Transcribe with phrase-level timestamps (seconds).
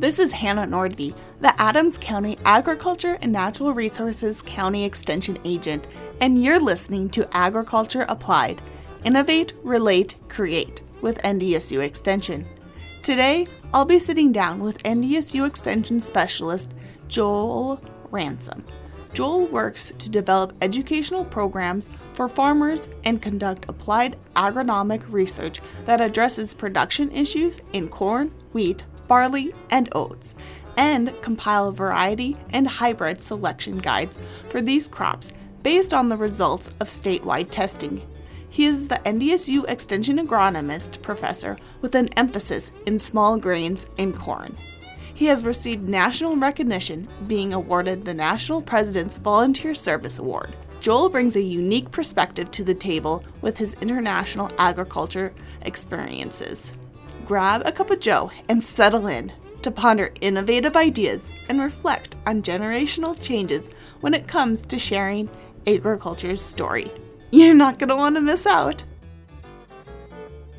[0.00, 5.88] This is Hannah Nordby, the Adams County Agriculture and Natural Resources County Extension Agent,
[6.22, 8.62] and you're listening to Agriculture Applied
[9.04, 12.46] Innovate, Relate, Create with NDSU Extension.
[13.02, 16.72] Today, I'll be sitting down with NDSU Extension Specialist
[17.08, 17.78] Joel
[18.10, 18.64] Ransom.
[19.12, 26.54] Joel works to develop educational programs for farmers and conduct applied agronomic research that addresses
[26.54, 30.36] production issues in corn, wheat, barley, and oats,
[30.76, 34.16] and compile variety and hybrid selection guides
[34.48, 35.32] for these crops
[35.64, 38.00] based on the results of statewide testing.
[38.48, 44.56] He is the NDSU Extension Agronomist professor with an emphasis in small grains and corn.
[45.12, 50.54] He has received national recognition, being awarded the National President's Volunteer Service Award.
[50.78, 56.70] Joel brings a unique perspective to the table with his international agriculture experiences.
[57.30, 59.30] Grab a cup of joe and settle in
[59.62, 65.30] to ponder innovative ideas and reflect on generational changes when it comes to sharing
[65.64, 66.90] agriculture's story.
[67.30, 68.82] You're not going to want to miss out.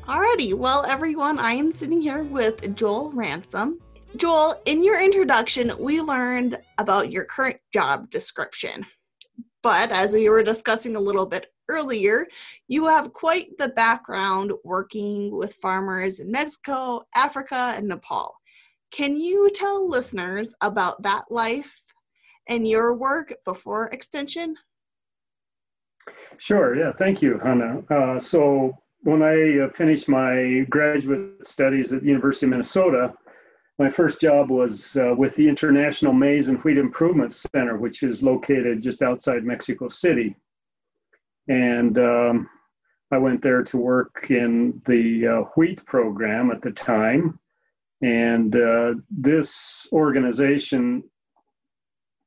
[0.04, 3.78] Alrighty, well, everyone, I am sitting here with Joel Ransom.
[4.16, 8.86] Joel, in your introduction, we learned about your current job description.
[9.62, 12.26] But as we were discussing a little bit earlier,
[12.68, 18.34] you have quite the background working with farmers in Mexico, Africa, and Nepal.
[18.90, 21.82] Can you tell listeners about that life
[22.48, 24.56] and your work before Extension?
[26.38, 27.82] Sure, yeah, thank you, Hannah.
[27.90, 33.12] Uh, so, when I uh, finished my graduate studies at the University of Minnesota,
[33.78, 38.22] my first job was uh, with the International Maize and Wheat Improvement Center, which is
[38.22, 40.36] located just outside Mexico City.
[41.48, 42.48] And um,
[43.10, 47.38] I went there to work in the uh, wheat program at the time.
[48.00, 51.04] And uh, this organization,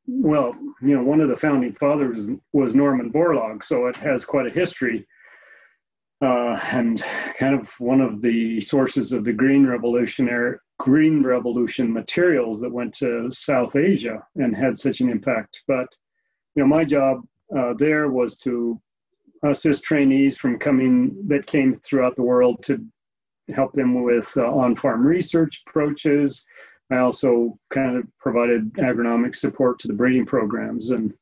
[0.08, 4.48] well, you know, one of the founding fathers was Norman Borlaug, so it has quite
[4.48, 5.06] a history.
[6.22, 7.04] Uh, and
[7.38, 12.94] kind of one of the sources of the green revolutionary green revolution materials that went
[12.94, 15.62] to South Asia and had such an impact.
[15.68, 15.88] But
[16.56, 17.22] you know, my job
[17.56, 18.80] uh, there was to
[19.52, 22.84] assist trainees from coming that came throughout the world to
[23.54, 26.44] help them with uh, on-farm research approaches.
[26.92, 31.14] I also kind of provided agronomic support to the breeding programs, and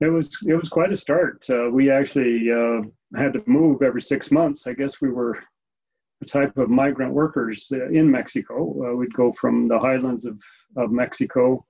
[0.00, 1.44] it was it was quite a start.
[1.50, 2.82] Uh, we actually uh,
[3.16, 4.66] had to move every six months.
[4.66, 5.38] I guess we were
[6.22, 8.56] a type of migrant workers uh, in Mexico.
[8.84, 10.40] Uh, we'd go from the highlands of,
[10.76, 11.64] of Mexico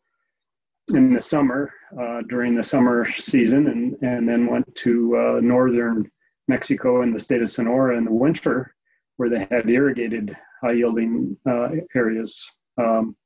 [0.90, 6.10] in the summer uh, during the summer season and, and then went to uh, northern
[6.48, 8.74] Mexico in the state of Sonora in the winter
[9.16, 12.46] where they had irrigated high yielding uh, areas.
[12.78, 13.16] Um,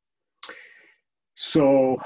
[1.35, 2.01] so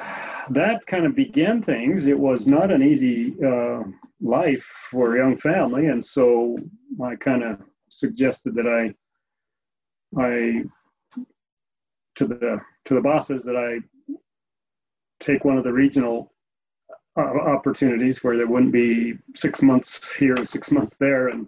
[0.51, 2.07] that kind of began things.
[2.07, 3.83] It was not an easy uh,
[4.21, 6.57] life for a young family, and so
[7.03, 8.95] I kind of suggested that I
[10.21, 10.63] I
[12.17, 13.81] to the to the bosses that I
[15.21, 16.33] take one of the regional
[17.17, 21.47] uh, opportunities where there wouldn't be six months here, six months there, and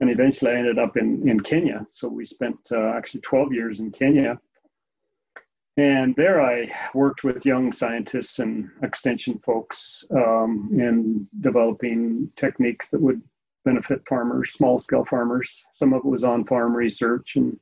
[0.00, 1.86] and eventually I ended up in in Kenya.
[1.90, 4.40] So we spent uh, actually 12 years in Kenya,
[5.76, 13.00] and there I worked with young scientists and extension folks um, in developing techniques that
[13.00, 13.22] would
[13.64, 15.64] benefit farmers, small scale farmers.
[15.74, 17.58] Some of it was on farm research and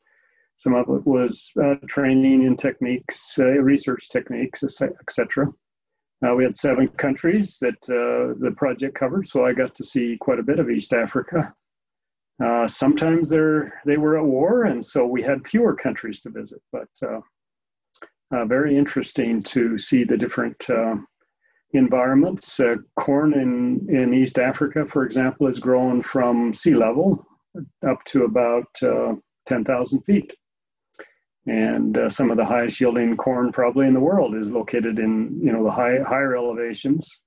[0.60, 5.46] some of it was uh, training in techniques, uh, research techniques, etc.
[6.22, 10.18] Uh, we had seven countries that uh, the project covered, so I got to see
[10.20, 11.54] quite a bit of East Africa.
[12.44, 16.88] Uh, sometimes they were at war, and so we had fewer countries to visit, but
[17.08, 20.62] uh, very interesting to see the different
[21.72, 22.60] environments.
[22.98, 27.26] corn in, in East Africa, for example, is grown from sea level
[27.88, 28.68] up to about
[29.46, 30.34] 10,000 feet
[31.46, 35.38] and uh, some of the highest yielding corn probably in the world is located in
[35.42, 37.22] you know the high higher elevations.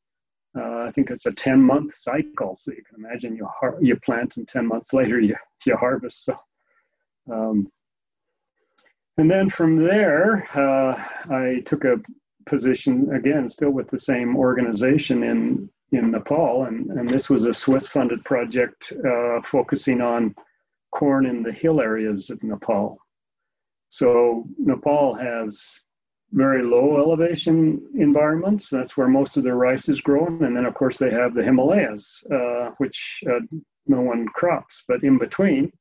[0.56, 3.96] Uh, I think it's a 10 month cycle, so you can imagine you har- you
[3.96, 5.36] plant and 10 months later you
[5.66, 6.26] you harvest.
[6.26, 6.38] So,
[7.32, 7.72] um,
[9.18, 11.98] and then from there, uh, I took a
[12.46, 17.54] position again, still with the same organization in in Nepal, and and this was a
[17.54, 20.36] Swiss funded project uh, focusing on
[20.92, 23.00] corn in the hill areas of Nepal.
[23.94, 25.82] So Nepal has
[26.32, 28.68] very low elevation environments.
[28.68, 30.44] That's where most of their rice is grown.
[30.44, 33.42] And then, of course, they have the Himalayas, uh, which uh,
[33.86, 34.84] no one crops.
[34.88, 35.72] But in between,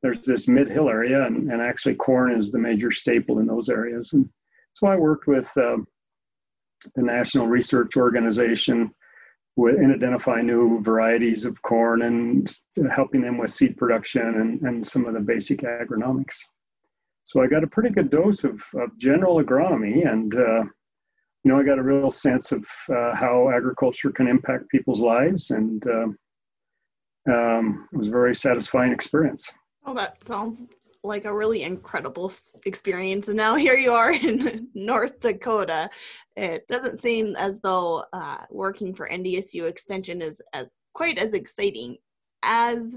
[0.00, 3.68] there's this mid hill area, and, and, actually, corn is the major staple in those
[3.68, 4.14] areas.
[4.14, 4.30] And
[4.72, 5.86] So I worked with um,
[6.94, 8.94] the National Research Organization
[9.58, 12.50] in identifying new varieties of corn and
[12.96, 16.38] helping them with seed production and, and some of the basic agronomics.
[17.24, 20.64] So I got a pretty good dose of, of general agronomy and uh,
[21.44, 25.50] you know, I got a real sense of uh, how agriculture can impact people's lives,
[25.50, 26.06] and uh,
[27.32, 29.50] um, it was a very satisfying experience.
[29.84, 30.62] Oh, that sounds
[31.02, 32.32] like a really incredible
[32.64, 33.26] experience.
[33.26, 35.90] And now here you are in North Dakota.
[36.36, 41.96] It doesn't seem as though uh, working for NDSU Extension is as quite as exciting
[42.44, 42.96] as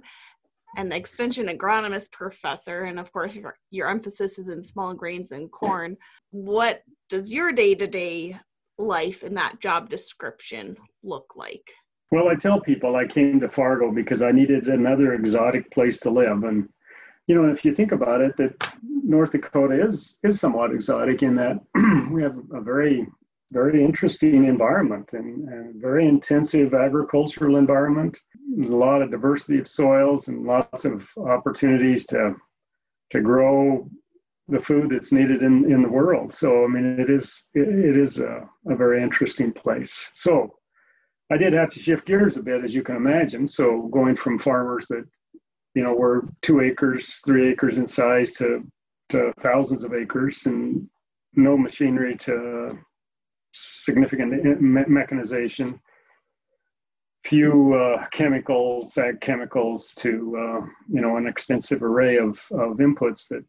[0.76, 2.84] an extension agronomist professor.
[2.84, 5.98] And of course, your, your emphasis is in small grains and corn.
[6.32, 8.40] What does your day to day
[8.78, 11.72] life in that job description look like?
[12.12, 16.10] Well, I tell people I came to Fargo because I needed another exotic place to
[16.10, 16.44] live.
[16.44, 16.70] And,
[17.28, 21.36] you know, if you think about it, that North Dakota is, is somewhat exotic in
[21.36, 21.60] that
[22.12, 23.08] we have a very,
[23.52, 28.18] very interesting environment and, and very intensive agricultural environment,
[28.60, 32.36] a lot of diversity of soils and lots of opportunities to,
[33.12, 33.90] to grow
[34.48, 36.34] the food that's needed in, in the world.
[36.34, 40.12] So, I mean, it is, it, it is a, a very interesting place.
[40.14, 40.56] So
[41.32, 43.48] I did have to shift gears a bit, as you can imagine.
[43.48, 45.06] So going from farmers that,
[45.74, 48.64] you know, were two acres, three acres in size to,
[49.10, 50.88] to thousands of acres and
[51.34, 52.78] no machinery to
[53.56, 55.80] significant mechanization,
[57.24, 63.28] few uh, chemicals, ag chemicals to, uh, you know, an extensive array of, of inputs
[63.30, 63.44] that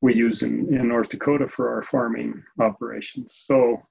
[0.00, 3.34] we use in, in North Dakota for our farming operations.
[3.38, 3.82] So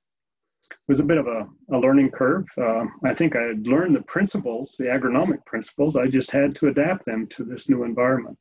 [0.69, 2.45] it was a bit of a, a learning curve.
[2.57, 5.95] Uh, I think I had learned the principles, the agronomic principles.
[5.95, 8.37] I just had to adapt them to this new environment.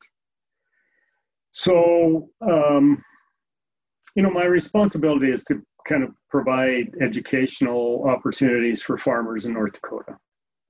[1.53, 3.03] So, um,
[4.17, 9.75] you know, my responsibility is to kind of provide educational opportunities for farmers in North
[9.75, 10.17] Dakota.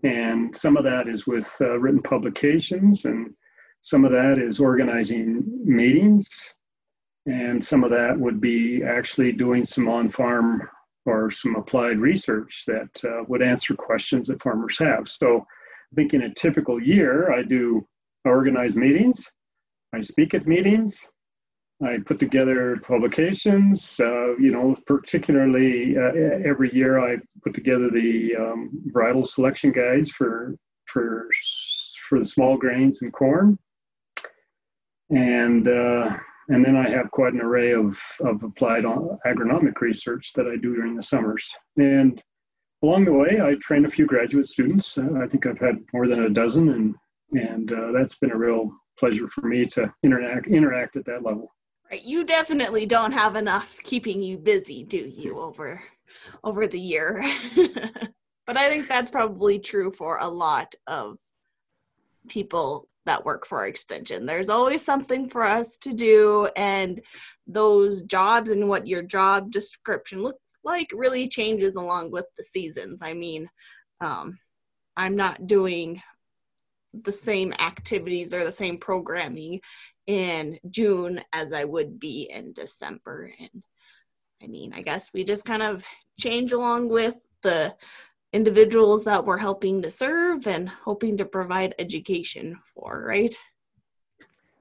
[0.02, 3.32] And some of that is with uh, written publications, and
[3.82, 6.28] some of that is organizing meetings
[7.26, 10.68] and some of that would be actually doing some on farm
[11.06, 15.08] or some applied research that uh, would answer questions that farmers have.
[15.08, 17.86] So I think in a typical year, I do
[18.24, 19.30] organize meetings,
[19.94, 21.00] I speak at meetings,
[21.82, 23.98] I put together publications.
[24.00, 26.12] Uh, you know, particularly uh,
[26.44, 30.54] every year I put together the um, varietal selection guides for
[30.86, 31.28] for
[32.08, 33.58] for the small grains and corn,
[35.10, 36.16] and uh,
[36.48, 40.74] and then I have quite an array of, of applied agronomic research that I do
[40.74, 41.48] during the summers.
[41.76, 42.22] And
[42.82, 44.98] along the way, I train a few graduate students.
[44.98, 46.94] Uh, I think I've had more than a dozen, and
[47.32, 51.50] and uh, that's been a real pleasure for me to interact interact at that level.
[52.02, 55.38] You definitely don't have enough keeping you busy, do you?
[55.38, 55.82] Over
[56.42, 57.24] over the year,
[58.46, 61.18] but I think that's probably true for a lot of
[62.28, 64.26] people that work for extension.
[64.26, 67.00] There's always something for us to do, and
[67.46, 73.00] those jobs and what your job description looks like really changes along with the seasons.
[73.02, 73.48] I mean,
[74.00, 74.38] um,
[74.96, 76.00] I'm not doing
[77.02, 79.60] the same activities or the same programming
[80.06, 83.32] in June as I would be in December.
[83.38, 83.62] And
[84.42, 85.84] I mean, I guess we just kind of
[86.18, 87.74] change along with the
[88.32, 93.34] individuals that we're helping to serve and hoping to provide education for, right?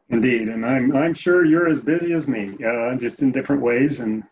[0.09, 3.99] Indeed, and I'm I'm sure you're as busy as me, uh, just in different ways.
[3.99, 4.23] And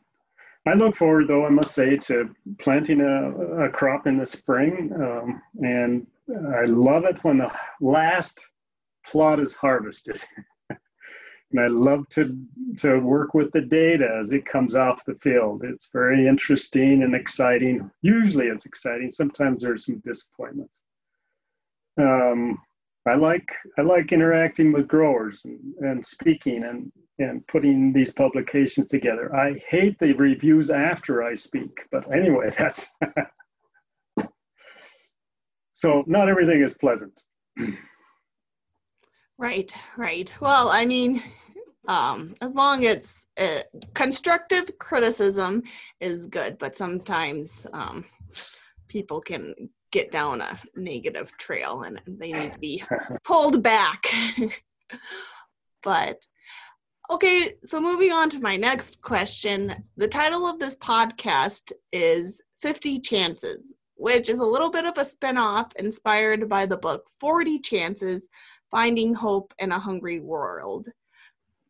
[0.67, 4.91] I look forward, though I must say, to planting a, a crop in the spring,
[4.93, 6.05] um, and
[6.55, 8.45] I love it when the last
[9.07, 10.23] plot is harvested.
[11.51, 12.37] and I love to
[12.77, 15.63] to work with the data as it comes off the field.
[15.63, 17.89] It's very interesting and exciting.
[18.01, 19.11] Usually, it's exciting.
[19.11, 20.83] Sometimes there's some disappointments.
[21.97, 22.59] Um,
[23.07, 28.87] I like I like interacting with growers and, and speaking and and putting these publications
[28.87, 29.35] together.
[29.35, 32.89] I hate the reviews after I speak, but anyway, that's
[35.73, 37.23] so not everything is pleasant.
[39.41, 40.31] Right, right.
[40.39, 41.23] Well, I mean,
[41.87, 43.61] um, as long as uh,
[43.95, 45.63] constructive criticism
[45.99, 48.05] is good, but sometimes um,
[48.87, 49.55] people can
[49.91, 52.83] get down a negative trail and they need to be
[53.23, 54.05] pulled back.
[55.81, 56.23] but
[57.09, 59.73] okay, so moving on to my next question.
[59.97, 65.01] The title of this podcast is 50 Chances, which is a little bit of a
[65.01, 68.29] spinoff inspired by the book 40 Chances
[68.71, 70.87] Finding Hope in a Hungry World.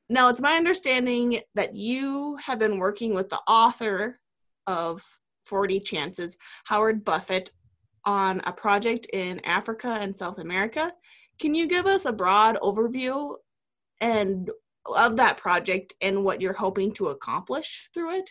[0.10, 4.20] Now, it's my understanding that you have been working with the author
[4.68, 5.04] of
[5.46, 7.52] 40 Chances, Howard Buffett,
[8.06, 10.92] on a project in Africa and South America.
[11.40, 13.36] Can you give us a broad overview
[14.00, 14.50] and
[14.86, 18.30] of that project and what you're hoping to accomplish through it?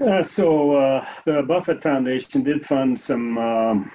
[0.00, 3.90] Uh, so uh, the Buffett Foundation did fund some um,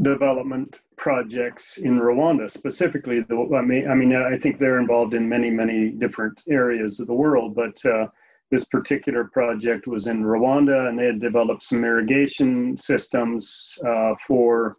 [0.00, 3.20] development projects in Rwanda, specifically.
[3.20, 7.06] The, I mean, I mean, I think they're involved in many, many different areas of
[7.06, 8.06] the world, but uh,
[8.50, 14.76] this particular project was in Rwanda, and they had developed some irrigation systems uh, for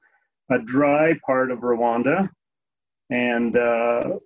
[0.52, 2.28] a dry part of Rwanda,
[3.10, 4.18] and uh,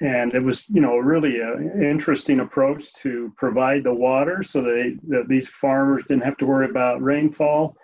[0.00, 4.96] and it was you know really an interesting approach to provide the water so they
[5.08, 7.74] that these farmers didn't have to worry about rainfall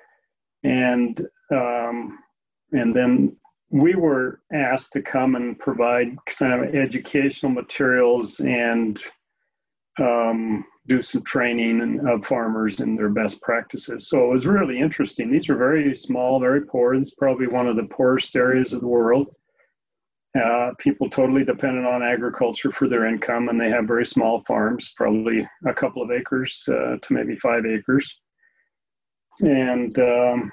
[0.62, 2.18] and um,
[2.72, 3.36] and then
[3.70, 9.00] we were asked to come and provide kind of educational materials and
[10.00, 14.08] um, do some training of farmers and their best practices.
[14.08, 15.30] So it was really interesting.
[15.30, 16.94] These are very small, very poor.
[16.94, 19.34] It's probably one of the poorest areas of the world.
[20.38, 24.92] Uh, people totally dependent on agriculture for their income, and they have very small farms,
[24.96, 28.20] probably a couple of acres uh, to maybe five acres.
[29.40, 30.50] And um,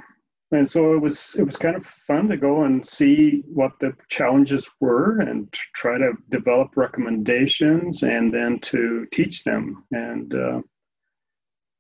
[0.51, 3.94] and so it was it was kind of fun to go and see what the
[4.10, 9.86] challenges were and try to develop recommendations and then to teach them.
[9.91, 10.62] And uh,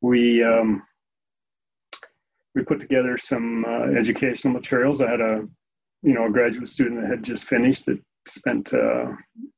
[0.01, 0.83] we um,
[2.53, 5.01] we put together some uh, educational materials.
[5.01, 5.47] I had a
[6.01, 9.07] you know, a graduate student that had just finished that spent, uh,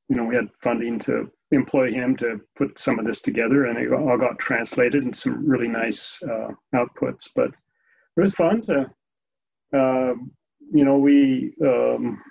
[0.09, 3.77] you know, we had funding to employ him to put some of this together, and
[3.77, 7.29] it all got translated and some really nice uh, outputs.
[7.35, 8.89] But it was fun to,
[9.73, 10.13] uh,
[10.73, 12.21] you know, we um,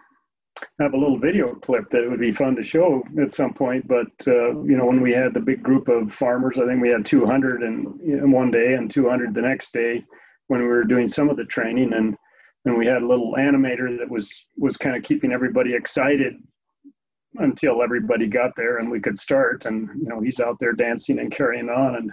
[0.78, 3.86] have a little video clip that would be fun to show at some point.
[3.86, 6.88] But uh, you know, when we had the big group of farmers, I think we
[6.88, 10.04] had 200 in, in one day and 200 the next day
[10.48, 12.16] when we were doing some of the training and
[12.66, 16.34] and we had a little animator that was was kind of keeping everybody excited
[17.36, 21.20] until everybody got there and we could start and you know he's out there dancing
[21.20, 22.10] and carrying on and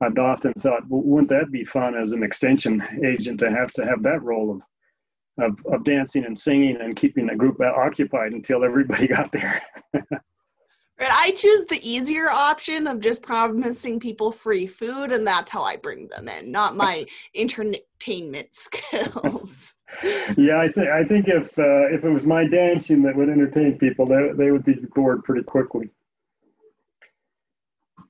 [0.00, 3.84] i've often thought well, wouldn't that be fun as an extension agent to have to
[3.84, 4.62] have that role of
[5.36, 9.60] of, of dancing and singing and keeping the group occupied until everybody got there
[11.00, 15.64] Right, I choose the easier option of just promising people free food, and that's how
[15.64, 19.74] I bring them in, not my entertainment skills.
[20.36, 23.76] yeah, I think I think if uh, if it was my dancing that would entertain
[23.76, 25.90] people, they they would be bored pretty quickly.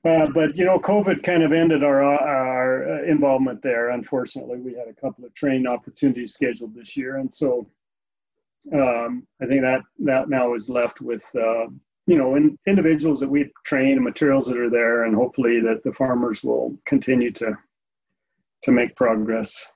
[0.05, 3.89] Uh, but you know, COVID kind of ended our our involvement there.
[3.89, 7.67] Unfortunately, we had a couple of training opportunities scheduled this year, and so
[8.73, 11.67] um, I think that that now is left with uh,
[12.07, 15.83] you know, in, individuals that we train and materials that are there, and hopefully that
[15.83, 17.53] the farmers will continue to
[18.63, 19.71] to make progress.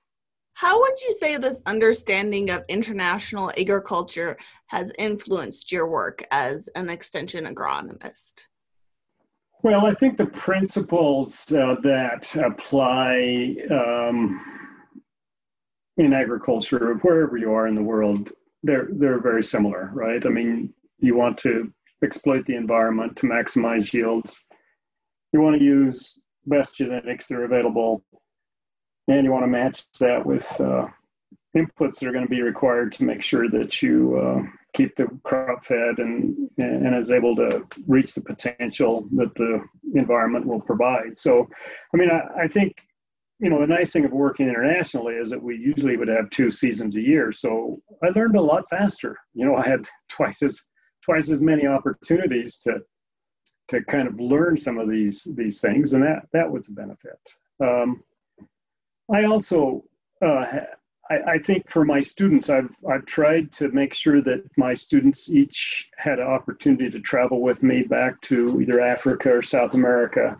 [0.53, 6.89] How would you say this understanding of international agriculture has influenced your work as an
[6.89, 8.41] extension agronomist?
[9.61, 14.39] Well, I think the principles uh, that apply um,
[15.97, 18.31] in agriculture, wherever you are in the world,
[18.63, 20.25] they're they're very similar, right?
[20.25, 21.73] I mean, you want to
[22.03, 24.45] exploit the environment to maximize yields.
[25.33, 28.01] You want to use best genetics that are available,
[29.09, 30.87] and you want to match that with uh,
[31.55, 34.41] inputs that are going to be required to make sure that you uh,
[34.73, 39.61] keep the crop fed and, and is able to reach the potential that the
[39.95, 41.17] environment will provide.
[41.17, 41.47] So,
[41.93, 42.75] I mean, I, I think
[43.39, 46.51] you know the nice thing of working internationally is that we usually would have two
[46.51, 50.61] seasons a year so i learned a lot faster you know i had twice as
[51.01, 52.81] twice as many opportunities to
[53.69, 57.19] to kind of learn some of these these things, and that that was a benefit.
[57.63, 58.03] Um,
[59.13, 59.83] I also
[60.23, 60.45] uh,
[61.09, 65.29] I, I, think for my students, I've I've tried to make sure that my students
[65.29, 70.39] each had an opportunity to travel with me back to either Africa or South America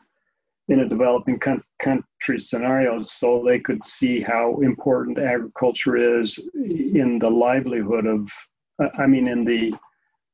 [0.68, 7.30] in a developing country scenario, so they could see how important agriculture is in the
[7.30, 8.32] livelihood of,
[9.00, 9.74] I mean, in the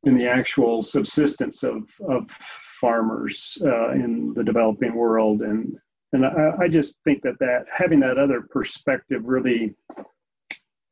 [0.05, 5.41] in the actual subsistence of, of farmers uh, in the developing world.
[5.41, 5.75] And,
[6.13, 9.75] and I, I, just think that, that having that other perspective really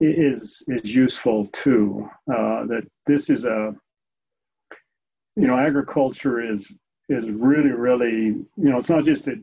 [0.06, 2.10] is, is useful too.
[2.30, 3.74] Uh, that this is a,
[5.36, 6.74] you know, agriculture is,
[7.10, 9.36] is really, really, you know, it's not just a,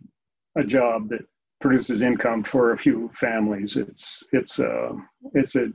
[0.56, 1.22] a job that
[1.60, 3.76] produces income for a few families.
[3.76, 4.92] It's, it's a,
[5.34, 5.68] it's a,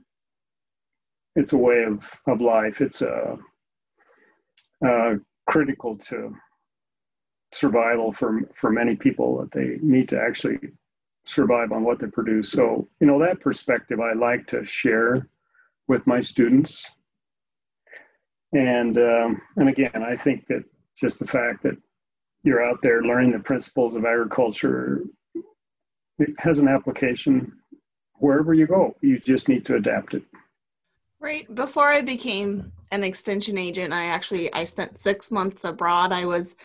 [1.35, 2.81] it's a way of, of life.
[2.81, 3.37] It's a,
[4.85, 5.15] uh,
[5.47, 6.35] critical to
[7.53, 10.57] survival for for many people that they need to actually
[11.25, 12.51] survive on what they produce.
[12.51, 15.27] So you know that perspective I like to share
[15.87, 16.91] with my students.
[18.53, 20.63] And um, and again, I think that
[20.97, 21.77] just the fact that
[22.43, 25.03] you're out there learning the principles of agriculture
[26.19, 27.51] it has an application
[28.15, 28.95] wherever you go.
[29.01, 30.23] You just need to adapt it.
[31.25, 31.55] Right.
[31.55, 36.11] Before I became an extension agent, I actually I spent 6 months abroad.
[36.11, 36.55] I was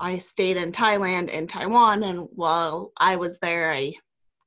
[0.00, 3.92] I stayed in Thailand and Taiwan and while I was there I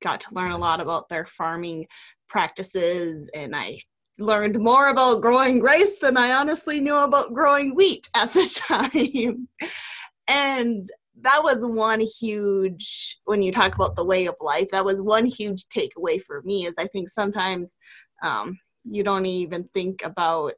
[0.01, 1.85] got to learn a lot about their farming
[2.27, 3.77] practices and I
[4.17, 9.47] learned more about growing rice than I honestly knew about growing wheat at the time.
[10.27, 10.89] and
[11.21, 15.27] that was one huge when you talk about the way of life that was one
[15.27, 17.77] huge takeaway for me is i think sometimes
[18.23, 20.55] um, you don't even think about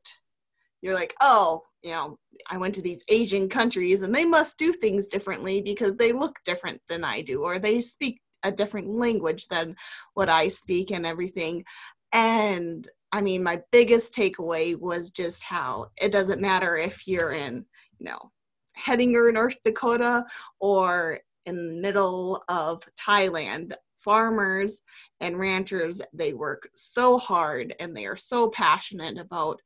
[0.81, 2.17] you're like oh you know
[2.49, 6.35] i went to these asian countries and they must do things differently because they look
[6.45, 9.75] different than i do or they speak a different language than
[10.13, 11.63] what i speak and everything
[12.11, 17.65] and i mean my biggest takeaway was just how it doesn't matter if you're in
[17.99, 18.31] you know
[18.77, 20.25] Hettinger, North Dakota,
[20.59, 23.73] or in the middle of Thailand.
[24.03, 24.81] Farmers
[25.19, 29.59] and ranchers, they work so hard and they are so passionate about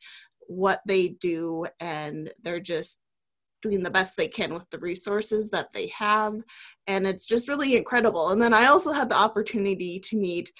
[0.48, 3.01] what they do, and they're just
[3.62, 6.36] doing the best they can with the resources that they have.
[6.86, 8.29] And it's just really incredible.
[8.29, 10.51] And then I also had the opportunity to meet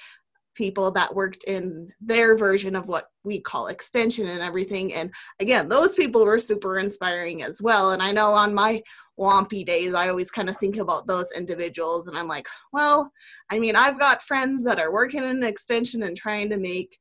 [0.58, 4.94] people that worked in their version of what we call extension and everything.
[4.94, 7.92] And again, those people were super inspiring as well.
[7.92, 8.82] And I know on my
[9.20, 13.12] Wampy days, I always kind of think about those individuals and I'm like, well,
[13.52, 16.98] I mean, I've got friends that are working in extension and trying to make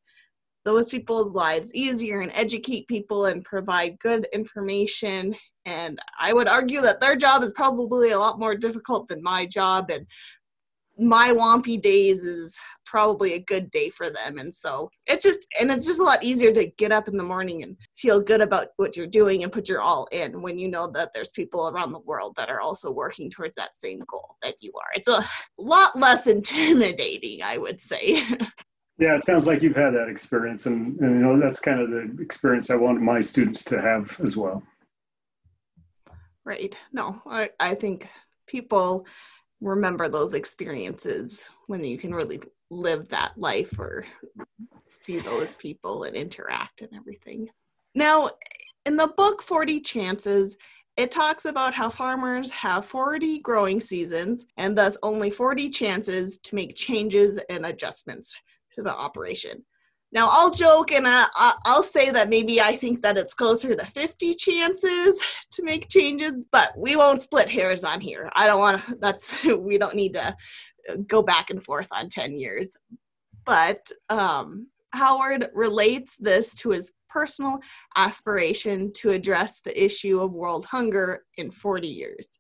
[0.65, 5.35] those people's lives easier and educate people and provide good information.
[5.65, 9.47] And I would argue that their job is probably a lot more difficult than my
[9.47, 9.91] job.
[9.91, 10.07] And
[10.99, 14.39] my Wampy days is probably a good day for them.
[14.39, 17.23] And so it's just and it's just a lot easier to get up in the
[17.23, 20.69] morning and feel good about what you're doing and put your all in when you
[20.69, 24.37] know that there's people around the world that are also working towards that same goal
[24.43, 24.89] that you are.
[24.95, 25.25] It's a
[25.59, 28.23] lot less intimidating i would say.
[28.99, 31.91] Yeah it sounds like you've had that experience and, and you know that's kind of
[31.91, 34.63] the experience i want my students to have as well.
[36.47, 36.75] Right.
[36.95, 38.09] No i, I think
[38.47, 39.07] people
[39.61, 44.05] remember those experiences when you can really live that life or
[44.89, 47.49] see those people and interact and everything.
[47.95, 48.31] Now,
[48.85, 50.57] in the book 40 Chances,
[50.97, 56.55] it talks about how farmers have 40 growing seasons and thus only 40 chances to
[56.55, 58.35] make changes and adjustments
[58.75, 59.65] to the operation.
[60.13, 61.27] Now, I'll joke and uh,
[61.67, 66.45] I'll say that maybe I think that it's closer to 50 chances to make changes,
[66.53, 68.31] but we won't split hairs on here.
[68.35, 70.35] I don't want to, that's, we don't need to
[71.07, 72.77] go back and forth on 10 years.
[73.45, 77.61] But um, Howard relates this to his personal
[77.97, 82.39] aspiration to address the issue of world hunger in 40 years.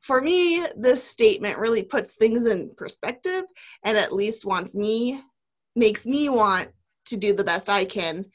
[0.00, 3.44] For me, this statement really puts things in perspective
[3.84, 5.20] and at least wants me,
[5.74, 6.68] makes me want
[7.06, 8.26] to do the best I can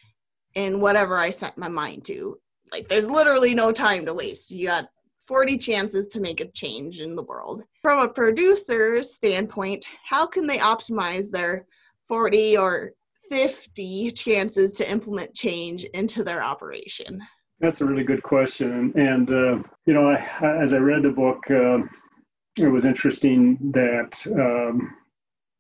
[0.56, 2.38] in whatever I set my mind to.
[2.72, 4.52] Like, there's literally no time to waste.
[4.52, 4.90] You got
[5.28, 7.64] 40 chances to make a change in the world.
[7.82, 11.66] From a producer's standpoint, how can they optimize their
[12.08, 12.92] 40 or
[13.30, 17.22] 50 chances to implement change into their operation?
[17.60, 18.92] That's a really good question.
[18.96, 20.16] And, uh, you know, I,
[20.62, 21.80] as I read the book, uh,
[22.58, 24.94] it was interesting that, um,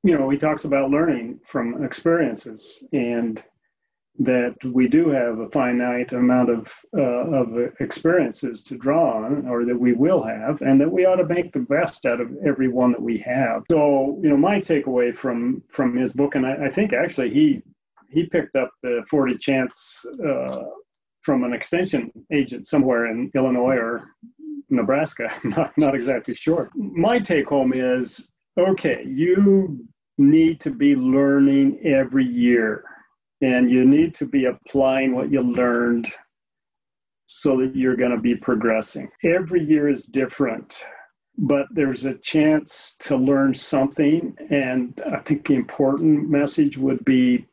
[0.03, 2.83] you know, he talks about learning from experiences.
[2.91, 3.41] And
[4.19, 9.65] that we do have a finite amount of uh, of experiences to draw on, or
[9.65, 12.67] that we will have, and that we ought to make the best out of every
[12.67, 13.63] one that we have.
[13.71, 17.61] So, you know, my takeaway from from his book, and I, I think actually he
[18.09, 20.63] he picked up the 40 chance uh,
[21.21, 24.03] from an extension agent somewhere in Illinois or
[24.69, 25.31] Nebraska.
[25.43, 26.69] not not exactly sure.
[26.75, 29.03] My take home is okay.
[29.07, 29.85] You
[30.17, 32.83] need to be learning every year
[33.41, 36.07] and you need to be applying what you learned
[37.25, 39.09] so that you're going to be progressing.
[39.23, 40.85] Every year is different,
[41.37, 44.35] but there's a chance to learn something.
[44.49, 47.47] And I think the important message would be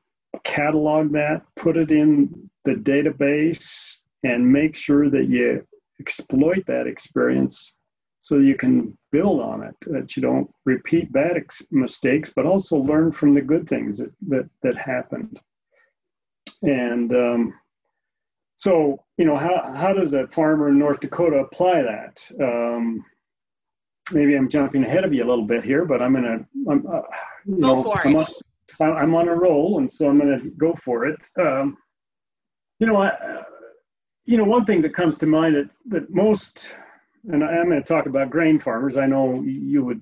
[0.44, 5.64] catalog that, put it in the database, and make sure that you
[6.00, 7.78] exploit that experience
[8.18, 12.76] so you can build on it, that you don't repeat bad ex- mistakes, but also
[12.76, 15.40] learn from the good things that, that, that happened
[16.62, 17.54] and um,
[18.56, 22.30] so you know how how does a farmer in North Dakota apply that?
[22.40, 23.04] Um,
[24.12, 27.02] maybe I'm jumping ahead of you a little bit here, but I'm gonna I'm, uh,
[27.46, 28.32] you go know, for I'm it.
[28.80, 31.26] On, I'm on a roll, and so I'm gonna go for it.
[31.40, 31.76] Um,
[32.78, 33.42] you know, I, uh,
[34.24, 36.70] you know, one thing that comes to mind that that most,
[37.32, 38.96] and I, am going to talk about grain farmers.
[38.96, 40.00] I know you would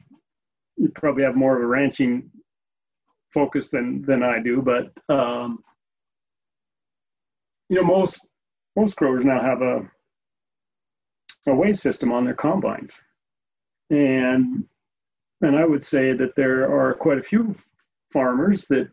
[0.77, 2.31] you probably have more of a ranching
[3.33, 5.63] focus than than I do, but um,
[7.69, 8.29] you know, most
[8.77, 9.91] most growers now have a
[11.49, 13.01] a weigh system on their combines,
[13.91, 14.65] and
[15.43, 17.55] and I would say that there are quite a few
[18.13, 18.89] farmers that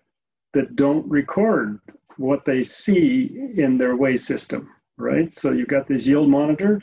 [0.53, 1.79] that don't record
[2.17, 5.33] what they see in their weigh system, right?
[5.33, 6.79] So you've got this yield monitor,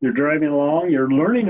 [0.00, 1.48] you're driving along, you're learning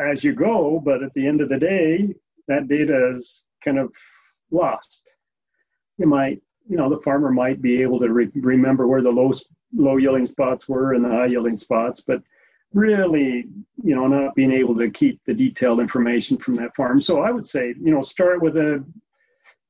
[0.00, 2.14] as you go, but at the end of the day,
[2.48, 3.92] that data is kind of
[4.50, 5.02] lost.
[5.98, 9.32] You might, you know, the farmer might be able to re- remember where the low
[9.74, 12.22] low yielding spots were and the high yielding spots, but
[12.74, 13.46] really,
[13.82, 17.00] you know, not being able to keep the detailed information from that farm.
[17.00, 18.84] So I would say, you know, start with a,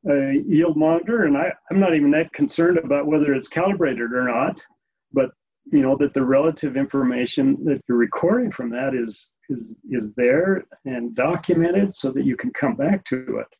[0.09, 4.25] a yield monitor, and I, I'm not even that concerned about whether it's calibrated or
[4.25, 4.65] not,
[5.13, 5.31] but
[5.71, 10.65] you know that the relative information that you're recording from that is is is there
[10.85, 13.57] and documented so that you can come back to it.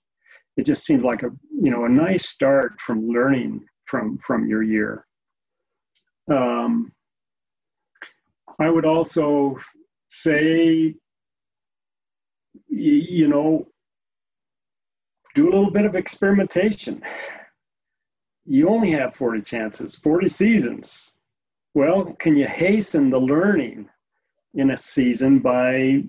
[0.57, 4.63] It just seemed like a you know a nice start from learning from from your
[4.63, 5.07] year.
[6.31, 6.93] Um,
[8.59, 9.57] I would also
[10.11, 10.95] say,
[12.69, 13.67] you know,
[15.35, 17.03] do a little bit of experimentation.
[18.45, 21.19] You only have 40 chances, 40 seasons.
[21.75, 23.89] Well, can you hasten the learning
[24.55, 26.03] in a season by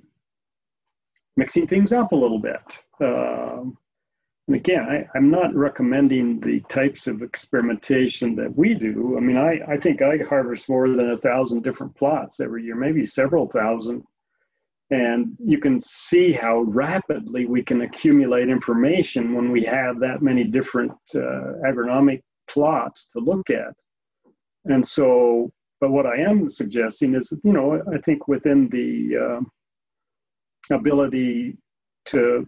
[1.37, 2.83] mixing things up a little bit?
[3.01, 3.77] Um,
[4.47, 9.15] and again, I, am not recommending the types of experimentation that we do.
[9.17, 12.75] I mean, I, I think I harvest more than a thousand different plots every year,
[12.75, 14.03] maybe several thousand.
[14.89, 20.43] And you can see how rapidly we can accumulate information when we have that many
[20.43, 23.73] different uh, agronomic plots to look at.
[24.65, 29.41] And so, but what I am suggesting is, you know, I think within the
[30.69, 31.57] uh, ability
[32.07, 32.47] to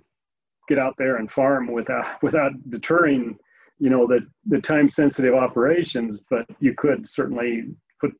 [0.67, 3.38] get out there and farm without without deterring
[3.80, 7.65] you know the the time sensitive operations but you could certainly
[7.99, 8.13] put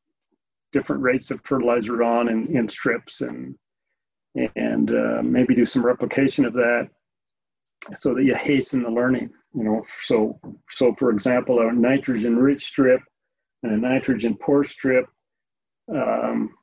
[0.72, 3.54] different rates of fertilizer on in, in strips and
[4.54, 6.88] and uh, maybe do some replication of that
[7.94, 9.84] so that you hasten the learning you know.
[10.02, 10.38] So
[10.70, 13.00] so for example a nitrogen rich strip
[13.62, 15.06] and a nitrogen poor strip
[15.92, 16.54] um,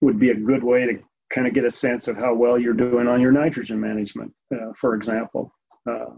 [0.00, 0.98] would be a good way to
[1.34, 4.72] kind of get a sense of how well you're doing on your nitrogen management, uh,
[4.80, 5.52] for example.
[5.90, 6.14] Uh,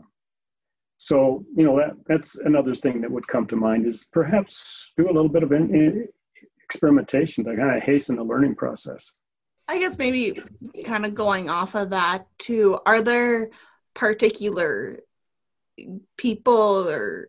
[0.99, 5.07] so you know that that's another thing that would come to mind is perhaps do
[5.07, 6.09] a little bit of in, in
[6.65, 9.13] experimentation to kind of hasten the learning process.
[9.69, 10.41] I guess maybe
[10.85, 12.79] kind of going off of that too.
[12.87, 13.51] Are there
[13.95, 15.01] particular
[16.17, 17.29] people or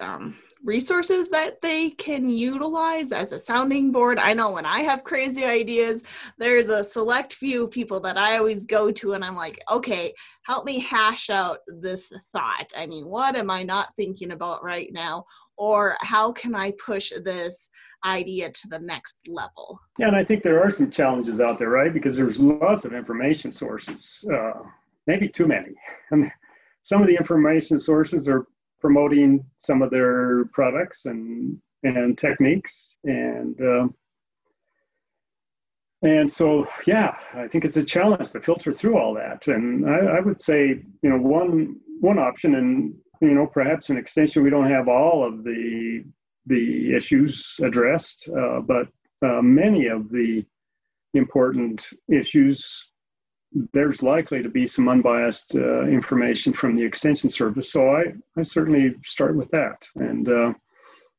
[0.00, 4.18] um, resources that they can utilize as a sounding board.
[4.18, 6.02] I know when I have crazy ideas,
[6.38, 10.12] there's a select few people that I always go to, and I'm like, okay,
[10.44, 12.72] help me hash out this thought.
[12.76, 15.24] I mean, what am I not thinking about right now?
[15.56, 17.68] Or how can I push this
[18.04, 19.78] idea to the next level?
[19.98, 21.92] Yeah, and I think there are some challenges out there, right?
[21.92, 24.62] Because there's lots of information sources, uh,
[25.06, 25.72] maybe too many.
[26.12, 26.32] I mean,
[26.82, 28.46] some of the information sources are
[28.82, 32.96] promoting some of their products and and techniques.
[33.04, 33.88] And uh,
[36.04, 39.46] and so yeah i think it's a challenge to filter through all that.
[39.46, 43.96] And I, I, would say you know one one option and you know perhaps an
[43.96, 46.04] extension we don't have all of the
[46.46, 48.88] the issues addressed uh, but
[49.24, 50.44] uh, many of the
[51.14, 52.91] important issues
[53.72, 57.72] there's likely to be some unbiased uh, information from the extension service.
[57.72, 58.04] So I,
[58.36, 59.86] I certainly start with that.
[59.96, 60.52] And, uh,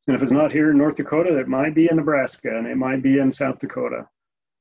[0.07, 2.77] and if it's not here in North Dakota, it might be in Nebraska and it
[2.77, 4.07] might be in South Dakota.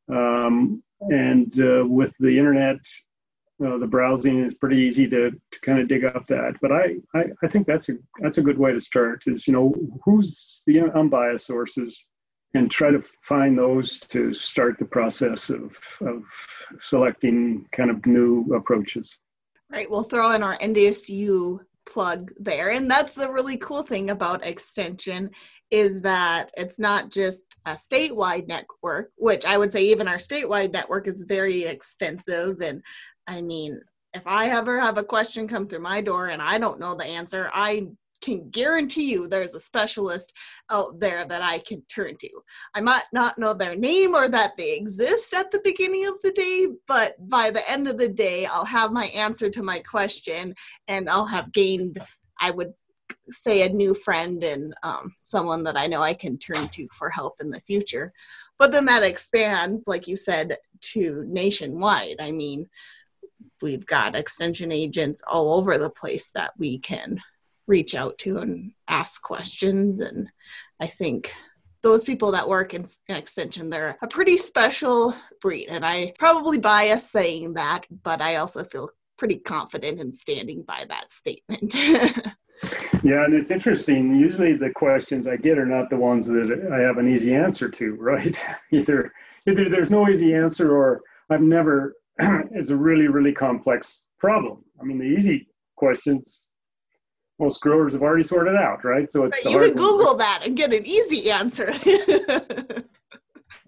[0.08, 2.78] Um, and uh, with the internet,
[3.64, 6.54] uh, the browsing is pretty easy to, to kind of dig up that.
[6.60, 9.22] But I, I, I think that's a that's a good way to start.
[9.26, 12.08] Is you know who's the unbiased sources
[12.54, 16.22] and try to find those to start the process of, of
[16.80, 19.18] selecting kind of new approaches.
[19.70, 19.90] Right.
[19.90, 22.70] We'll throw in our NDSU plug there.
[22.70, 25.30] And that's the really cool thing about extension
[25.70, 30.72] is that it's not just a statewide network, which I would say even our statewide
[30.72, 32.60] network is very extensive.
[32.60, 32.82] And
[33.26, 33.80] I mean,
[34.12, 37.06] if I ever have a question come through my door and I don't know the
[37.06, 37.86] answer, I
[38.22, 40.32] can guarantee you there's a specialist
[40.70, 42.30] out there that I can turn to.
[42.74, 46.32] I might not know their name or that they exist at the beginning of the
[46.32, 50.54] day, but by the end of the day, I'll have my answer to my question
[50.88, 51.98] and I'll have gained,
[52.40, 52.72] I would
[53.30, 57.10] say, a new friend and um, someone that I know I can turn to for
[57.10, 58.12] help in the future.
[58.58, 60.56] But then that expands, like you said,
[60.92, 62.16] to nationwide.
[62.20, 62.68] I mean,
[63.60, 67.20] we've got extension agents all over the place that we can
[67.72, 69.98] reach out to and ask questions.
[70.00, 70.28] And
[70.78, 71.32] i think
[71.82, 75.68] those people that work in, extension they're a pretty special breed.
[75.68, 80.84] And i probably bias saying that but i also feel pretty confident in standing by
[80.88, 81.74] that statement.
[83.04, 84.14] Yeah and it's interesting.
[84.14, 87.68] Usually the questions i get are not the ones that i have an easy answer
[87.78, 88.36] to right?
[88.70, 89.12] Either
[89.48, 91.96] either there's no easy answer or i've never
[92.52, 94.58] it's a really, really complex problem.
[94.80, 96.51] I mean, the easy questions
[97.42, 99.10] most growers have already sorted out, right?
[99.10, 101.70] So it's you can Google that and get an easy answer.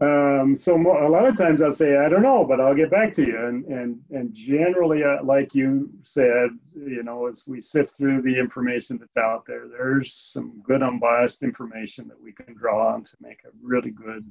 [0.00, 2.90] um, so mo- a lot of times I'll say I don't know, but I'll get
[2.90, 3.46] back to you.
[3.46, 8.38] And and and generally, uh, like you said, you know, as we sift through the
[8.38, 13.16] information that's out there, there's some good unbiased information that we can draw on to
[13.20, 14.24] make a really good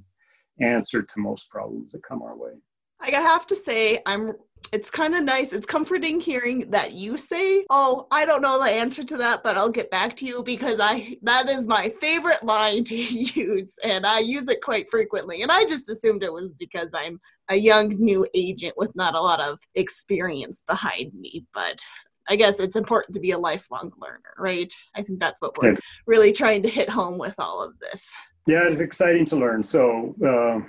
[0.62, 2.54] answer to most problems that come our way.
[3.02, 4.34] I have to say, I'm.
[4.72, 5.54] It's kind of nice.
[5.54, 9.58] It's comforting hearing that you say, "Oh, I don't know the answer to that, but
[9.58, 14.06] I'll get back to you," because I that is my favorite line to use, and
[14.06, 15.42] I use it quite frequently.
[15.42, 19.22] And I just assumed it was because I'm a young new agent with not a
[19.22, 21.80] lot of experience behind me, but
[22.28, 24.74] I guess it's important to be a lifelong learner, right?
[24.96, 25.76] I think that's what we're
[26.08, 28.12] really trying to hit home with all of this.
[28.48, 29.62] Yeah, it's exciting to learn.
[29.62, 30.16] So.
[30.26, 30.68] Uh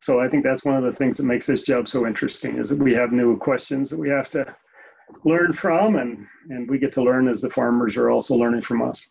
[0.00, 2.68] so I think that's one of the things that makes this job so interesting is
[2.70, 4.54] that we have new questions that we have to
[5.24, 8.82] learn from and and we get to learn as the farmers are also learning from
[8.82, 9.10] us.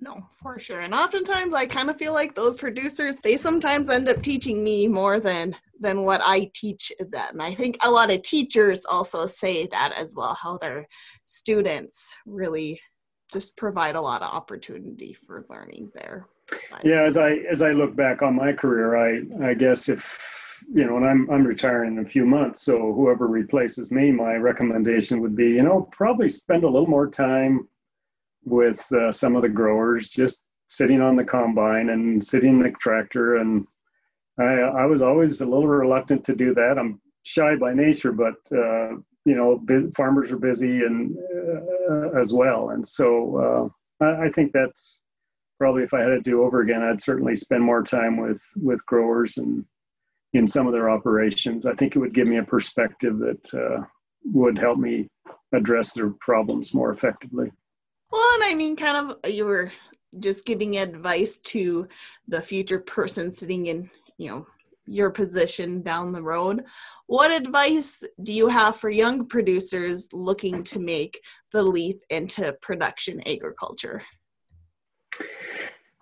[0.00, 0.80] No for sure.
[0.80, 4.88] And oftentimes i kind of feel like those producers they sometimes end up teaching me
[4.88, 7.40] more than than what i teach them.
[7.40, 10.86] I think a lot of teachers also say that as well how their
[11.24, 12.80] students really
[13.32, 16.28] just provide a lot of opportunity for learning there
[16.84, 20.22] yeah, as I as I look back on my career, I I guess if
[20.72, 24.34] you know, and I'm I'm retiring in a few months, so whoever replaces me, my
[24.34, 27.68] recommendation would be, you know, probably spend a little more time
[28.44, 32.70] with uh, some of the growers, just sitting on the combine and sitting in the
[32.80, 33.36] tractor.
[33.36, 33.66] And
[34.38, 36.78] I I was always a little reluctant to do that.
[36.78, 39.60] I'm shy by nature, but uh, you know,
[39.96, 41.16] farmers are busy and
[41.90, 45.02] uh, as well, and so uh, I, I think that's
[45.58, 48.84] probably if I had to do over again, I'd certainly spend more time with with
[48.86, 49.64] growers and
[50.32, 51.66] in some of their operations.
[51.66, 53.84] I think it would give me a perspective that uh,
[54.24, 55.08] would help me
[55.54, 57.50] address their problems more effectively.
[58.10, 59.72] Well, and I mean, kind of, you were
[60.18, 61.88] just giving advice to
[62.28, 64.46] the future person sitting in, you know,
[64.86, 66.64] your position down the road.
[67.06, 71.20] What advice do you have for young producers looking to make
[71.52, 74.02] the leap into production agriculture?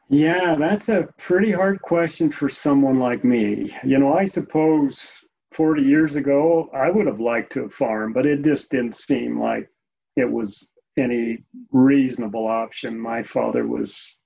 [0.08, 3.74] Yeah, that's a pretty hard question for someone like me.
[3.84, 8.44] You know, I suppose 40 years ago, I would have liked to farm, but it
[8.44, 9.68] just didn't seem like
[10.16, 12.98] it was any reasonable option.
[12.98, 14.20] My father was,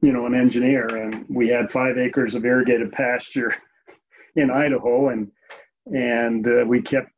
[0.00, 3.54] you know, an engineer, and we had five acres of irrigated pasture
[4.36, 5.30] in Idaho, and
[5.86, 7.10] and uh, we kept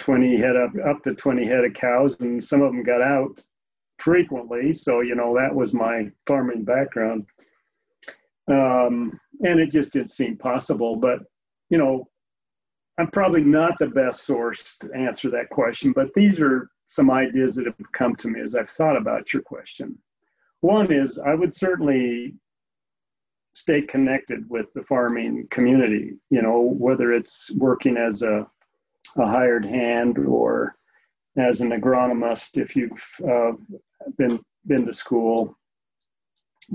[0.00, 3.40] 20 head up up to 20 head of cows, and some of them got out
[3.98, 4.72] frequently.
[4.72, 7.26] So, you know, that was my farming background.
[8.50, 10.96] Um, and it just didn't seem possible.
[10.96, 11.20] But,
[11.70, 12.08] you know,
[12.98, 17.56] I'm probably not the best source to answer that question, but these are some ideas
[17.56, 19.98] that have come to me as I've thought about your question.
[20.60, 22.34] One is I would certainly
[23.54, 28.46] stay connected with the farming community, you know, whether it's working as a,
[29.16, 30.76] a hired hand or
[31.36, 33.52] as an agronomist if you've uh,
[34.18, 35.56] been been to school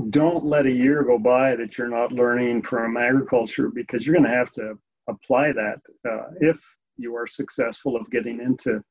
[0.09, 4.29] don't let a year go by that you're not learning from agriculture because you're going
[4.29, 6.61] to have to apply that uh, if
[6.97, 8.83] you are successful of getting into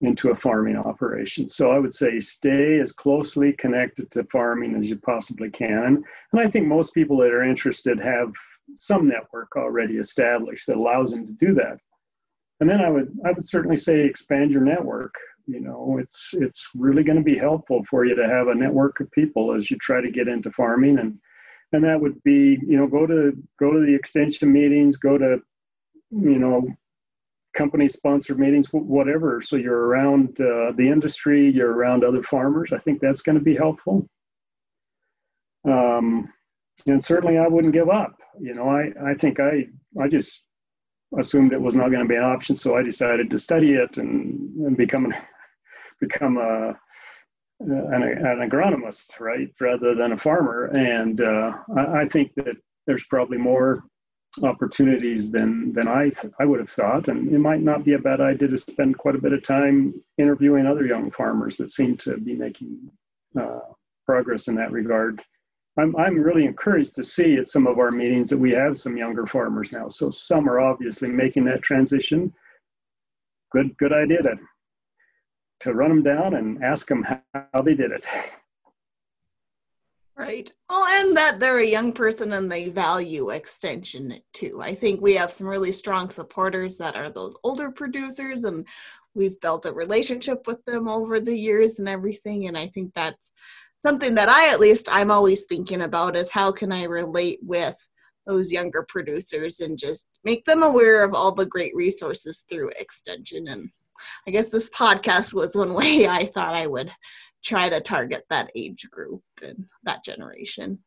[0.00, 1.48] into a farming operation.
[1.48, 6.04] So i would say stay as closely connected to farming as you possibly can.
[6.32, 8.32] And i think most people that are interested have
[8.78, 11.78] some network already established that allows them to do that
[12.60, 15.14] and then I would I would certainly say expand your network.
[15.46, 19.00] You know, it's it's really going to be helpful for you to have a network
[19.00, 21.18] of people as you try to get into farming, and
[21.72, 25.38] and that would be you know go to go to the extension meetings, go to
[26.10, 26.66] you know
[27.54, 29.40] company sponsored meetings, whatever.
[29.42, 32.72] So you're around uh, the industry, you're around other farmers.
[32.72, 34.06] I think that's going to be helpful.
[35.64, 36.32] Um,
[36.86, 38.16] and certainly I wouldn't give up.
[38.40, 39.66] You know, I, I think I,
[40.00, 40.44] I just
[41.16, 42.56] assumed it was not going to be an option.
[42.56, 45.14] So I decided to study it and, and become, an,
[46.00, 46.78] become a,
[47.60, 50.66] an, an agronomist, right, rather than a farmer.
[50.66, 53.84] And uh, I, I think that there's probably more
[54.42, 57.98] opportunities than than I th- I would have thought, and it might not be a
[57.98, 61.96] bad idea to spend quite a bit of time interviewing other young farmers that seem
[61.98, 62.90] to be making
[63.38, 63.60] uh,
[64.06, 65.22] progress in that regard.
[65.78, 68.96] I'm I'm really encouraged to see at some of our meetings that we have some
[68.96, 69.88] younger farmers now.
[69.88, 72.32] So some are obviously making that transition.
[73.52, 74.34] Good good idea to
[75.60, 78.06] to run them down and ask them how they did it.
[80.16, 80.52] Right.
[80.68, 84.60] Oh, and that they're a young person and they value extension too.
[84.60, 88.66] I think we have some really strong supporters that are those older producers, and
[89.14, 92.48] we've built a relationship with them over the years and everything.
[92.48, 93.30] And I think that's
[93.78, 97.76] something that I, at least, I'm always thinking about is how can I relate with
[98.26, 103.48] those younger producers and just make them aware of all the great resources through extension.
[103.48, 103.70] And
[104.26, 106.92] I guess this podcast was one way I thought I would
[107.44, 110.80] try to target that age group and that generation.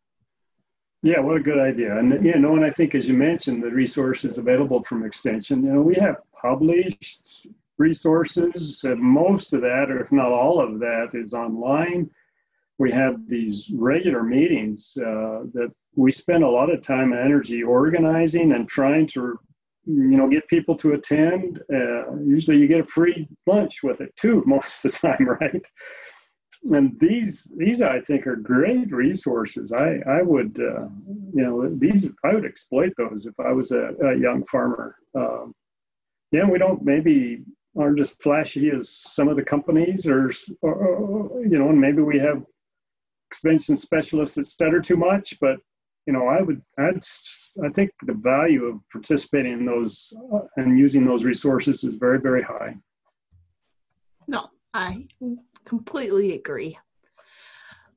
[1.03, 1.97] Yeah, what a good idea.
[1.97, 5.73] And you know, and I think as you mentioned, the resources available from Extension, you
[5.73, 7.47] know, we have published
[7.79, 12.07] resources, most of that, or if not all of that, is online.
[12.79, 17.63] We have these regular meetings uh, that we spend a lot of time and energy
[17.63, 19.37] organizing and trying to,
[19.85, 21.61] you know, get people to attend.
[21.71, 25.65] Uh, usually, you get a free lunch with it too, most of the time, right?
[26.63, 29.73] and these these I think are great resources.
[29.73, 30.87] I I would uh,
[31.33, 34.95] you know these I would exploit those if I was a, a young farmer.
[35.15, 35.53] Um,
[36.31, 37.43] yeah, we don't maybe
[37.77, 40.31] aren't as flashy as some of the companies, or,
[40.61, 42.43] or, you know, and maybe we have
[43.31, 45.39] extension specialists that stutter too much.
[45.39, 45.57] But
[46.05, 47.01] you know, I would I'd
[47.63, 52.19] I think the value of participating in those uh, and using those resources is very
[52.19, 52.75] very high.
[54.27, 55.07] No, I
[55.65, 56.77] completely agree.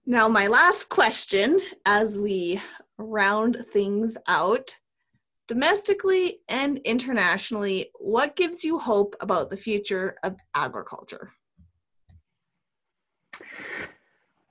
[0.06, 2.60] Now, my last question as we
[2.98, 4.76] round things out
[5.48, 11.30] domestically and internationally, what gives you hope about the future of agriculture?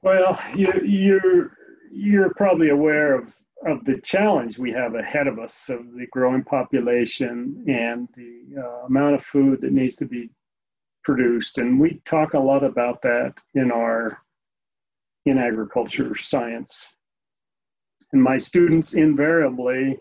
[0.03, 1.57] Well, you, you're
[1.89, 3.33] you're probably aware of
[3.65, 8.85] of the challenge we have ahead of us of the growing population and the uh,
[8.87, 10.29] amount of food that needs to be
[11.05, 11.57] produced.
[11.57, 14.17] And we talk a lot about that in our
[15.25, 16.85] in agriculture science.
[18.11, 19.97] And my students invariably,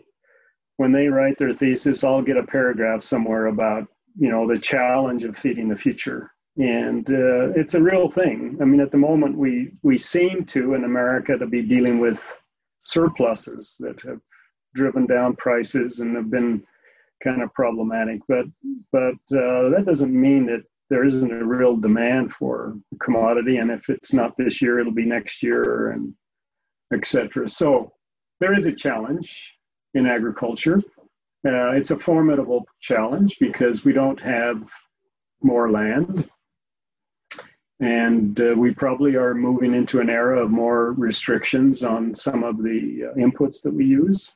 [0.75, 3.87] when they write their thesis, I'll get a paragraph somewhere about
[4.19, 6.32] you know the challenge of feeding the future.
[6.57, 8.57] And uh, it's a real thing.
[8.61, 12.39] I mean, at the moment, we we seem to in America to be dealing with
[12.79, 14.19] surpluses that have
[14.75, 16.63] driven down prices and have been
[17.23, 18.19] kind of problematic.
[18.27, 18.45] But
[18.91, 23.89] but uh, that doesn't mean that there isn't a real demand for commodity, and if
[23.89, 26.13] it's not this year, it'll be next year, and
[26.93, 27.49] etc.
[27.49, 27.93] So
[28.39, 29.57] there is a challenge
[29.95, 30.83] in agriculture.
[31.45, 34.63] Uh, it's a formidable challenge because we don't have
[35.41, 36.29] more land,
[37.83, 42.63] and uh, we probably are moving into an era of more restrictions on some of
[42.63, 44.31] the uh, inputs that we use.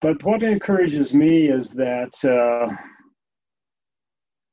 [0.00, 2.74] But what encourages me is that uh,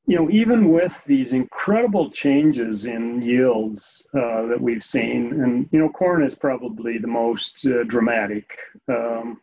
[0.06, 5.78] you know, even with these incredible changes in yields uh, that we've seen, and you
[5.78, 9.40] know, corn is probably the most uh, dramatic, um,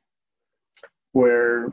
[1.13, 1.69] where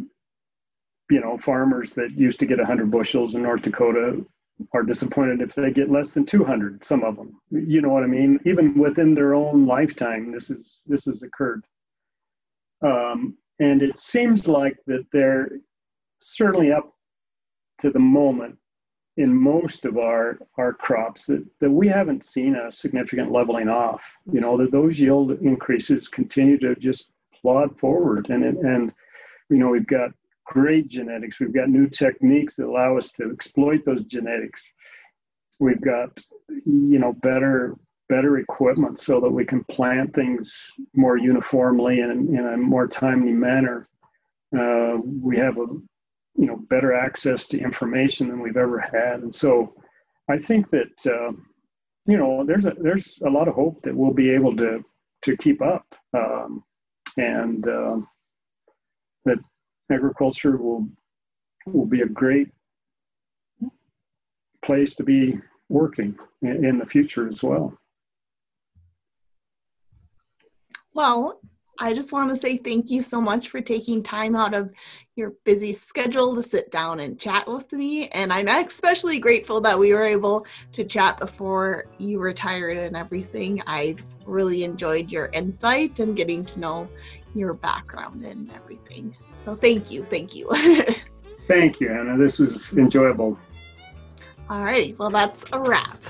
[1.11, 4.25] you know farmers that used to get 100 bushels in North Dakota
[4.73, 6.83] are disappointed if they get less than 200.
[6.83, 8.39] Some of them, you know what I mean.
[8.45, 11.65] Even within their own lifetime, this is this has occurred,
[12.83, 15.51] um, and it seems like that they're
[16.21, 16.93] certainly up
[17.81, 18.57] to the moment
[19.19, 24.05] in most of our our crops that, that we haven't seen a significant leveling off.
[24.33, 27.11] You know that those yield increases continue to just
[27.41, 28.93] plod forward, and and
[29.51, 30.11] you know we've got
[30.53, 31.41] great genetics.
[31.41, 34.71] We've got new techniques that allow us to exploit those genetics.
[35.59, 37.77] We've got you know better
[38.09, 43.33] better equipment so that we can plant things more uniformly and in a more timely
[43.33, 43.89] manner.
[44.55, 45.67] Uh, we have a
[46.37, 49.75] you know better access to information than we've ever had and so
[50.31, 51.33] i think that uh,
[52.07, 54.83] you know there's a there's a lot of hope that we'll be able to
[55.23, 56.65] to keep up um,
[57.17, 58.05] and that
[59.93, 60.89] agriculture will
[61.67, 62.49] will be a great
[64.63, 65.39] place to be
[65.69, 67.77] working in, in the future as well.
[70.95, 71.41] Well,
[71.83, 74.71] I just want to say thank you so much for taking time out of
[75.17, 78.07] your busy schedule to sit down and chat with me.
[78.11, 83.61] And I'm especially grateful that we were able to chat before you retired and everything.
[83.67, 86.89] I've really enjoyed your insight and getting to know
[87.35, 89.17] your background and everything.
[89.41, 90.05] So thank you.
[90.05, 90.49] Thank you.
[91.49, 92.17] thank you, Anna.
[92.17, 93.37] This was enjoyable.
[94.49, 94.95] All righty.
[94.95, 96.01] well, that's a wrap.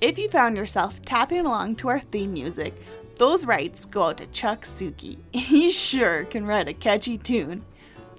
[0.00, 2.74] If you found yourself tapping along to our theme music,
[3.16, 5.18] those rights go out to Chuck Suki.
[5.32, 7.64] He sure can write a catchy tune.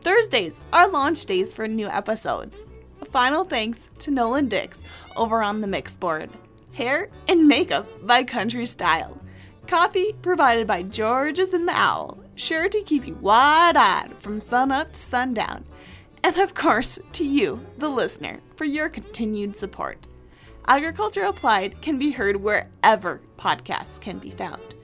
[0.02, 2.64] Thursdays are launch days for new episodes.
[3.02, 4.84] A final thanks to Nolan Dix
[5.16, 6.30] over on the mix board.
[6.74, 9.20] Hair and makeup by Country Style.
[9.68, 14.72] Coffee provided by George's and the Owl, sure to keep you wide eyed from sun
[14.72, 15.66] up to sundown.
[16.24, 20.08] And of course, to you, the listener, for your continued support.
[20.68, 24.77] Agriculture Applied can be heard wherever podcasts can be found.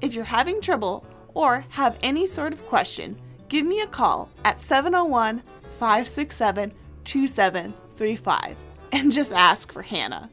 [0.00, 4.60] If you're having trouble or have any sort of question, give me a call at
[4.60, 5.42] 701
[5.78, 6.72] 567
[7.04, 8.56] 2735
[8.92, 10.30] and just ask for Hannah.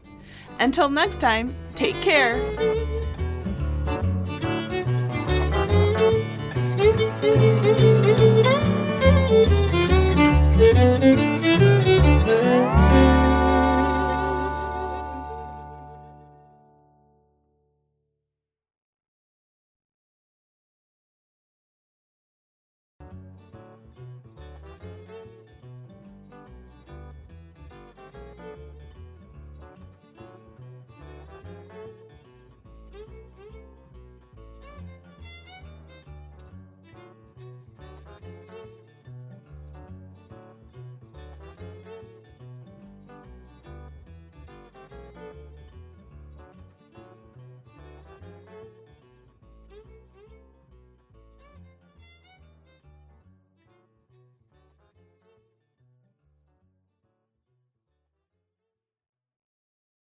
[0.59, 2.37] Until next time, take care.